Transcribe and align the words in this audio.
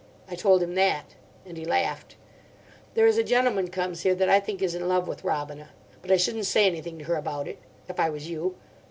I 0.27 0.33
told 0.33 0.63
him 0.63 0.73
that. 0.73 1.13
And 1.45 1.57
he 1.59 1.63
laughed. 1.63 2.15
There 2.95 3.05
is 3.05 3.19
a 3.19 3.23
gentleman 3.23 3.67
comes 3.67 4.01
here 4.01 4.15
that 4.15 4.29
I 4.29 4.39
think 4.39 4.63
is 4.63 4.73
in 4.73 4.87
love 4.87 5.07
with 5.07 5.23
Robina. 5.23 5.69
But 6.01 6.09
I 6.11 6.17
shouldn't 6.17 6.47
say 6.47 6.65
anything 6.65 6.97
to 6.97 7.05
her 7.05 7.17
about 7.17 7.47
it. 7.47 7.59
If 7.87 7.99
I 7.99 8.09
was 8.09 8.27
you. 8.27 8.55